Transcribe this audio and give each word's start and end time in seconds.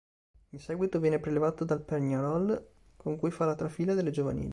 In 0.49 0.57
seguito 0.59 0.99
viene 0.99 1.19
prelevato 1.19 1.63
dal 1.63 1.83
Peñarol, 1.83 2.69
con 2.97 3.17
cui 3.17 3.29
fa 3.29 3.45
la 3.45 3.53
trafila 3.53 3.93
delle 3.93 4.09
giovanili. 4.09 4.49